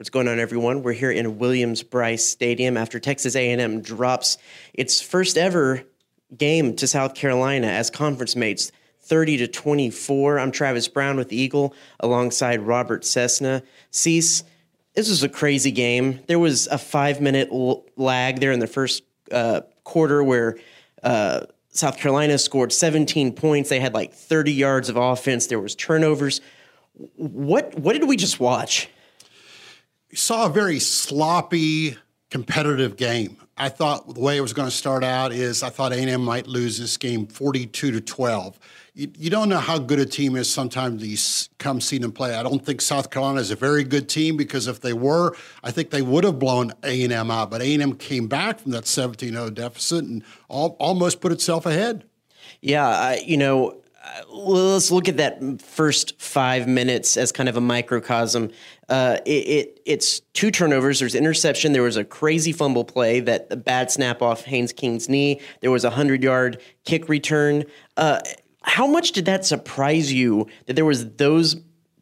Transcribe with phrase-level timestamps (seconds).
[0.00, 0.82] What's going on, everyone?
[0.82, 4.38] We're here in Williams-Brice Stadium after Texas A&M drops
[4.72, 5.82] its first ever
[6.34, 10.38] game to South Carolina as conference mates, 30 to 24.
[10.38, 13.62] I'm Travis Brown with Eagle alongside Robert Cessna.
[13.90, 14.42] Cease,
[14.94, 16.20] this was a crazy game.
[16.28, 20.56] There was a five minute l- lag there in the first uh, quarter where
[21.02, 21.42] uh,
[21.72, 23.68] South Carolina scored 17 points.
[23.68, 25.48] They had like 30 yards of offense.
[25.48, 26.40] There was turnovers.
[27.16, 28.88] What what did we just watch?
[30.14, 31.96] Saw a very sloppy,
[32.30, 33.36] competitive game.
[33.56, 36.46] I thought the way it was going to start out is I thought A&M might
[36.46, 38.58] lose this game 42 to 12.
[38.94, 41.18] You, you don't know how good a team is sometimes you
[41.58, 42.34] come see them play.
[42.34, 45.72] I don't think South Carolina is a very good team because if they were, I
[45.72, 47.50] think they would have blown A&M out.
[47.50, 52.04] But A&M came back from that 17-0 deficit and all, almost put itself ahead.
[52.62, 57.56] Yeah, I, you know, uh, let's look at that first five minutes as kind of
[57.56, 58.50] a microcosm.
[58.88, 61.00] Uh, it, it, it's two turnovers.
[61.00, 61.72] There's interception.
[61.72, 65.40] There was a crazy fumble play that a bad snap off Haynes King's knee.
[65.60, 67.64] There was a hundred yard kick return.
[67.96, 68.20] Uh,
[68.62, 71.56] how much did that surprise you that there was those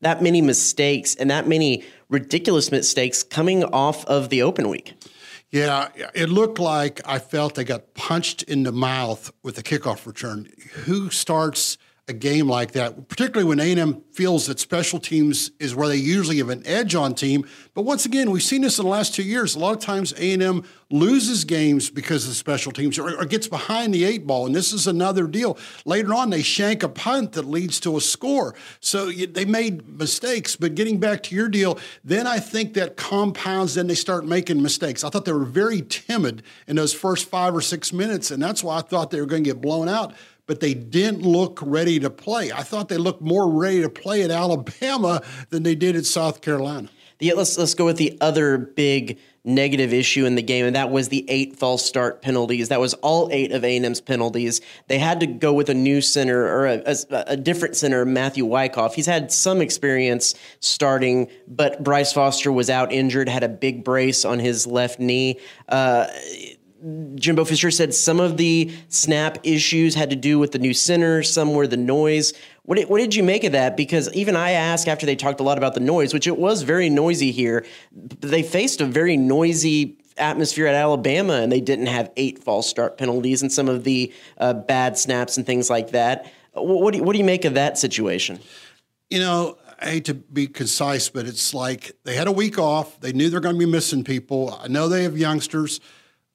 [0.00, 4.94] that many mistakes and that many ridiculous mistakes coming off of the open week?
[5.50, 10.04] Yeah, it looked like I felt they got punched in the mouth with the kickoff
[10.04, 10.50] return.
[10.84, 15.88] Who starts a game like that, particularly when A&M feels that special teams is where
[15.88, 17.48] they usually have an edge on team.
[17.72, 19.54] But once again, we've seen this in the last two years.
[19.54, 23.94] A lot of times A&M loses games because of special teams or, or gets behind
[23.94, 24.44] the eight ball.
[24.44, 25.56] And this is another deal.
[25.86, 28.54] Later on, they shank a punt that leads to a score.
[28.80, 30.56] So you, they made mistakes.
[30.56, 33.76] But getting back to your deal, then I think that compounds.
[33.76, 35.04] Then they start making mistakes.
[35.04, 38.30] I thought they were very timid in those first five or six minutes.
[38.30, 40.12] And that's why I thought they were going to get blown out
[40.46, 42.52] but they didn't look ready to play.
[42.52, 46.40] I thought they looked more ready to play at Alabama than they did at South
[46.40, 46.88] Carolina.
[47.20, 50.90] Yeah, let's let's go with the other big negative issue in the game, and that
[50.90, 52.68] was the eight false start penalties.
[52.68, 54.60] That was all eight of A&M's penalties.
[54.88, 58.44] They had to go with a new center or a, a, a different center, Matthew
[58.46, 58.94] Wykoff.
[58.94, 64.24] He's had some experience starting, but Bryce Foster was out injured, had a big brace
[64.24, 65.38] on his left knee.
[65.68, 66.06] Uh,
[67.14, 71.22] Jimbo Fisher said some of the snap issues had to do with the new center,
[71.22, 72.34] some were the noise.
[72.64, 73.76] What did, what did you make of that?
[73.76, 76.62] Because even I asked after they talked a lot about the noise, which it was
[76.62, 77.64] very noisy here.
[77.92, 82.98] They faced a very noisy atmosphere at Alabama, and they didn't have eight false start
[82.98, 86.30] penalties and some of the uh, bad snaps and things like that.
[86.52, 88.40] What do, you, what do you make of that situation?
[89.08, 93.00] You know, I hate to be concise, but it's like they had a week off.
[93.00, 94.58] They knew they're going to be missing people.
[94.62, 95.80] I know they have youngsters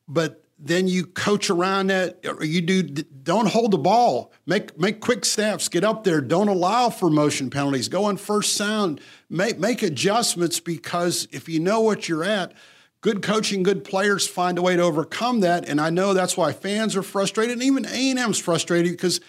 [0.09, 4.33] but then you coach around that or you do don't hold the ball.
[4.45, 6.19] Make make quick snaps get up there.
[6.19, 7.87] Don't allow for motion penalties.
[7.87, 8.99] Go on first sound.
[9.29, 12.53] Make make adjustments because if you know what you're at
[13.01, 15.67] good coaching good players find a way to overcome that.
[15.67, 17.53] And i know that's why fans are frustrated.
[17.53, 19.21] And even a&m's frustrated because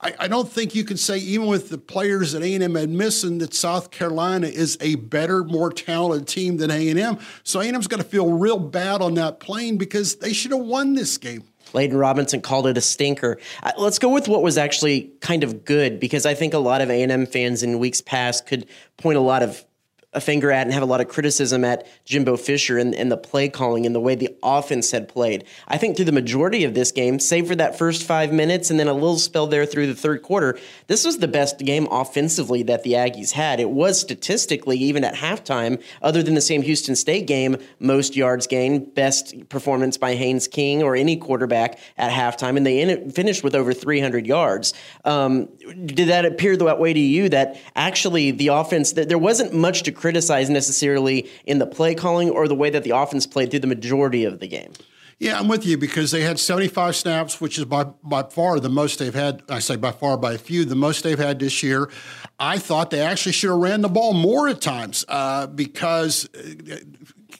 [0.00, 3.38] I, I, don't think you can say, even with the players that A&M had missing,
[3.38, 7.18] that South Carolina is a better, more talented team than A&M.
[7.42, 10.94] So A&M's got to feel real bad on that plane because they should have won
[10.94, 11.42] this game.
[11.72, 13.38] Layden Robinson called it a stinker.
[13.62, 16.80] Uh, let's go with what was actually kind of good because I think a lot
[16.80, 18.66] of A&M fans in weeks past could
[18.96, 19.64] point a lot of
[20.14, 23.16] a finger at and have a lot of criticism at Jimbo Fisher and, and, the
[23.16, 25.44] play calling and the way the offense had played.
[25.66, 28.80] I think through the majority of this game, save for that first five minutes and
[28.80, 32.62] then a little spell there through the third quarter, this was the best game offensively
[32.62, 33.60] that the Aggies had.
[33.60, 38.46] It was statistically, even at halftime, other than the Sam Houston State game, most yards
[38.46, 43.44] gained, best performance by Haynes King or any quarterback at halftime, and they in, finished
[43.44, 44.72] with over 300 yards.
[45.04, 45.50] Um,
[45.84, 49.82] did that appear that way to you that actually the offense, that there wasn't much
[49.82, 53.60] to criticize necessarily in the play calling or the way that the offense played through
[53.60, 54.72] the majority of the game.
[55.18, 58.68] Yeah, I'm with you because they had 75 snaps, which is by, by far the
[58.68, 59.42] most they've had.
[59.48, 61.90] I say by far by a few, the most they've had this year.
[62.38, 66.76] I thought they actually should have ran the ball more at times uh, because uh,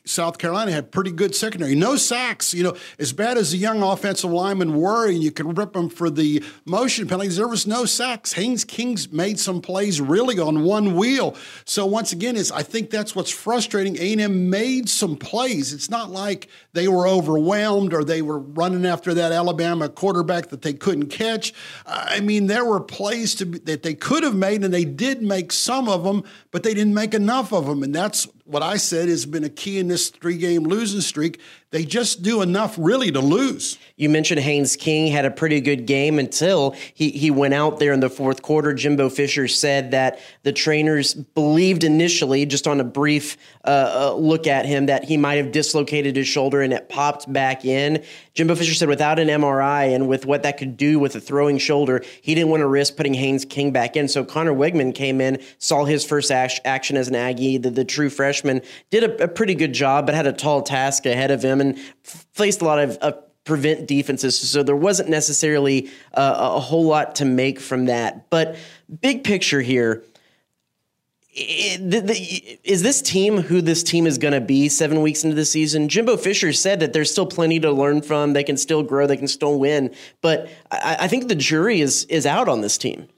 [0.08, 1.74] South Carolina had pretty good secondary.
[1.74, 2.54] No sacks.
[2.54, 5.88] You know, as bad as the young offensive linemen were, and you could rip them
[5.88, 8.32] for the motion penalties, there was no sacks.
[8.32, 11.36] Haynes Kings made some plays really on one wheel.
[11.64, 13.96] So once again, is I think that's what's frustrating.
[13.98, 15.72] A&M made some plays.
[15.72, 20.62] It's not like they were overwhelmed or they were running after that Alabama quarterback that
[20.62, 21.52] they couldn't catch.
[21.86, 25.52] I mean, there were plays to, that they could have made, and they did make
[25.52, 27.82] some of them, but they didn't make enough of them.
[27.82, 31.38] And that's what I said has been a key in this three game losing streak.
[31.70, 33.78] They just do enough really to lose.
[33.96, 37.92] You mentioned Haynes King had a pretty good game until he, he went out there
[37.92, 38.72] in the fourth quarter.
[38.72, 43.36] Jimbo Fisher said that the trainers believed initially, just on a brief
[43.66, 47.30] uh, uh, look at him, that he might have dislocated his shoulder and it popped
[47.30, 48.02] back in.
[48.32, 51.58] Jimbo Fisher said without an MRI and with what that could do with a throwing
[51.58, 54.08] shoulder, he didn't want to risk putting Haynes King back in.
[54.08, 58.08] So Conner Weigman came in, saw his first action as an Aggie, the, the true
[58.08, 61.57] freshman, did a, a, pretty good job, but had a tall task ahead of him
[61.60, 61.78] and
[62.32, 64.38] faced a lot of, of prevent defenses.
[64.38, 68.28] So there wasn't necessarily uh, a whole lot to make from that.
[68.30, 68.56] But
[69.00, 70.04] big picture here.
[71.34, 75.88] is this team who this team is going to be seven weeks into the season?
[75.88, 78.34] Jimbo Fisher said that there's still plenty to learn from.
[78.34, 79.06] They can still grow.
[79.06, 79.94] They can still win.
[80.20, 83.08] But I, I think the jury is is out on this team.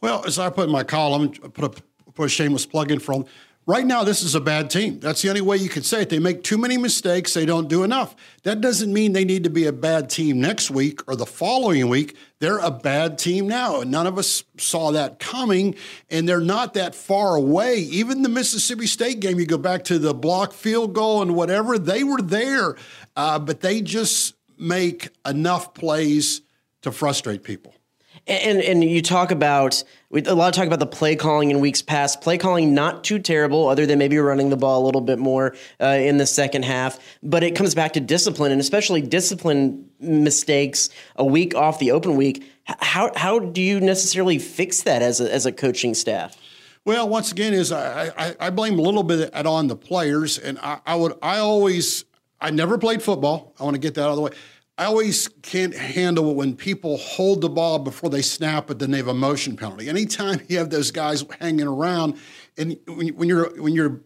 [0.00, 1.82] Well, as I put in my column, put a
[2.12, 3.24] put a shameless plug in from
[3.68, 5.00] Right now, this is a bad team.
[5.00, 6.08] That's the only way you could say it.
[6.08, 7.34] They make too many mistakes.
[7.34, 8.14] They don't do enough.
[8.44, 11.88] That doesn't mean they need to be a bad team next week or the following
[11.88, 12.16] week.
[12.38, 13.80] They're a bad team now.
[13.80, 15.74] And none of us saw that coming.
[16.08, 17.78] And they're not that far away.
[17.78, 21.76] Even the Mississippi State game, you go back to the block field goal and whatever,
[21.76, 22.76] they were there.
[23.16, 26.40] Uh, but they just make enough plays
[26.82, 27.74] to frustrate people.
[28.26, 29.82] And and you talk about
[30.12, 32.20] a lot of talk about the play calling in weeks past.
[32.20, 35.54] Play calling not too terrible, other than maybe running the ball a little bit more
[35.80, 36.98] uh, in the second half.
[37.22, 42.16] But it comes back to discipline, and especially discipline mistakes a week off the open
[42.16, 42.44] week.
[42.64, 46.36] How how do you necessarily fix that as a as a coaching staff?
[46.84, 50.56] Well, once again, is I, I, I blame a little bit on the players, and
[50.60, 52.04] I, I would I always
[52.40, 53.54] I never played football.
[53.58, 54.30] I want to get that out of the way.
[54.78, 58.90] I always can't handle it when people hold the ball before they snap it, then
[58.90, 59.88] they have a motion penalty.
[59.88, 62.18] Anytime you have those guys hanging around,
[62.58, 64.00] and when you're when you're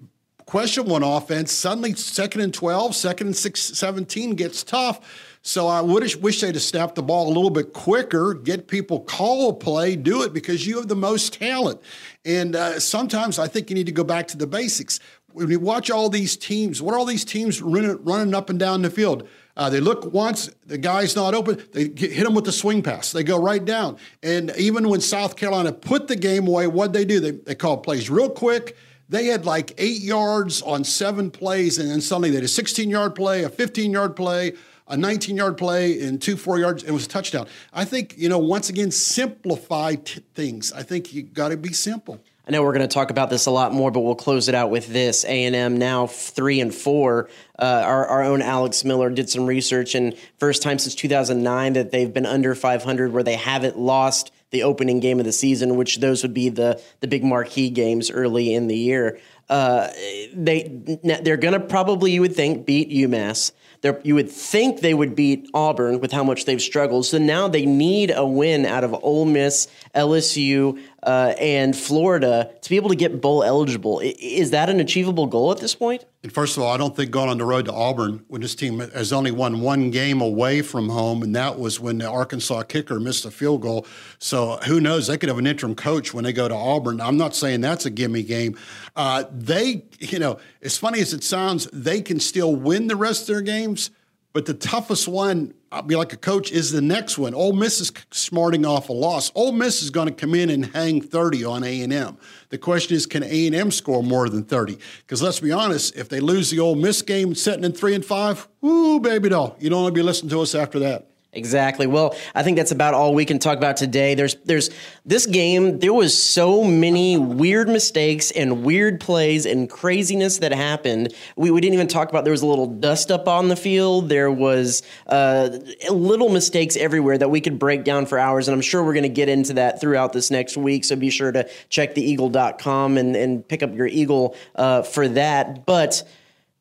[0.50, 5.38] question one offense, suddenly second and 12, second and six, 17 gets tough.
[5.42, 9.00] So I would wish they'd have snapped the ball a little bit quicker, get people
[9.00, 11.80] call play, do it because you have the most talent.
[12.24, 14.98] And uh, sometimes I think you need to go back to the basics.
[15.32, 18.58] When you watch all these teams, what are all these teams running, running up and
[18.58, 19.28] down the field?
[19.56, 22.82] Uh, they look once, the guy's not open, they get, hit him with the swing
[22.82, 23.12] pass.
[23.12, 23.98] They go right down.
[24.22, 27.20] And even when South Carolina put the game away, what they do?
[27.20, 28.76] They, they call plays real quick.
[29.08, 32.88] They had like eight yards on seven plays, and then suddenly they had a 16
[32.88, 34.52] yard play, a 15 yard play,
[34.86, 37.46] a 19 yard play, and two four yards, it was a touchdown.
[37.72, 40.72] I think, you know, once again, simplify t- things.
[40.72, 42.20] I think you got to be simple.
[42.50, 44.56] I know we're going to talk about this a lot more, but we'll close it
[44.56, 45.24] out with this.
[45.24, 47.28] A and M now three and four.
[47.56, 51.92] Uh, our, our own Alex Miller did some research, and first time since 2009 that
[51.92, 55.98] they've been under 500, where they haven't lost the opening game of the season, which
[55.98, 59.20] those would be the the big marquee games early in the year.
[59.48, 59.86] Uh,
[60.34, 63.52] they they're going to probably you would think beat UMass.
[63.82, 67.06] They're, you would think they would beat Auburn with how much they've struggled.
[67.06, 72.70] So now they need a win out of Ole Miss, LSU, uh, and Florida to
[72.70, 74.00] be able to get bowl eligible.
[74.02, 76.04] Is that an achievable goal at this point?
[76.22, 78.54] And first of all, I don't think going on the road to Auburn when this
[78.54, 82.62] team has only won one game away from home, and that was when the Arkansas
[82.64, 83.86] kicker missed a field goal.
[84.18, 85.06] So who knows?
[85.06, 87.00] They could have an interim coach when they go to Auburn.
[87.00, 88.58] I'm not saying that's a gimme game.
[88.94, 93.22] Uh, they, you know, as funny as it sounds, they can still win the rest
[93.22, 93.90] of their games
[94.32, 97.34] but the toughest one, I'll be like a coach, is the next one.
[97.34, 99.32] Ole Miss is smarting off a loss.
[99.34, 102.16] Ole Miss is going to come in and hang 30 on A&M.
[102.50, 104.78] The question is, can A&M score more than 30?
[104.98, 108.04] Because let's be honest, if they lose the Ole Miss game, setting in three and
[108.04, 111.08] five, woo, baby doll, you don't want to be listening to us after that.
[111.32, 111.86] Exactly.
[111.86, 114.16] Well, I think that's about all we can talk about today.
[114.16, 114.68] There's there's
[115.04, 121.14] this game, there was so many weird mistakes and weird plays and craziness that happened.
[121.36, 124.08] We, we didn't even talk about there was a little dust up on the field.
[124.08, 125.50] There was uh,
[125.88, 128.48] little mistakes everywhere that we could break down for hours.
[128.48, 130.84] And I'm sure we're going to get into that throughout this next week.
[130.84, 135.64] So be sure to check theeagle.com and, and pick up your Eagle uh, for that.
[135.64, 136.02] But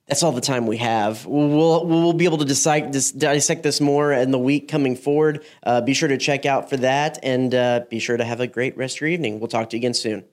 [0.10, 1.26] that's all the time we have.
[1.26, 5.46] We'll we'll be able to decide, dissect this more in the week coming forward.
[5.64, 8.48] Uh, be sure to check out for that, and uh, be sure to have a
[8.48, 9.40] great rest of your evening.
[9.40, 10.26] We'll talk to you again soon.